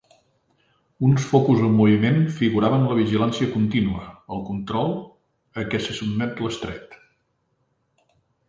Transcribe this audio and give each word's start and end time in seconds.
Uns 1.07 1.25
focus 1.33 1.59
en 1.67 1.75
moviment 1.81 2.17
figuraven 2.39 2.87
la 2.91 2.97
vigilància 3.01 3.49
contínua, 3.57 4.01
el 4.37 4.41
control, 4.49 4.97
a 5.61 5.67
què 5.75 5.83
se 5.89 5.97
sotmet 6.01 6.43
l'Estret. 6.47 7.01